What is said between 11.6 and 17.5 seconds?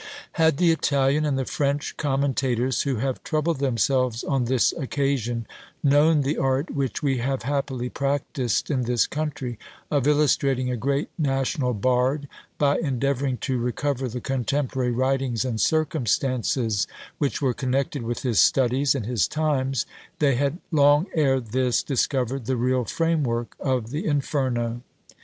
bard by endeavouring to recover the contemporary writings and circumstances which